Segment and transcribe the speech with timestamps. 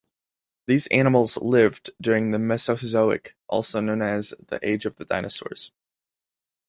[0.65, 5.71] These animals lived during the Mesozoic, also known as the age of the dinosaurs.